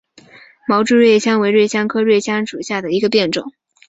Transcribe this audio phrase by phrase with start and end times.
[0.67, 3.51] 毛柱瑞香为瑞香科瑞香属下的一个变种。